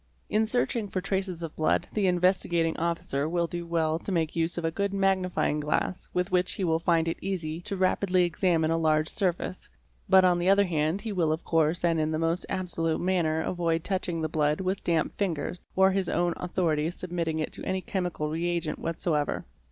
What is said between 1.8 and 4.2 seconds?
the Investigating Officer will do well to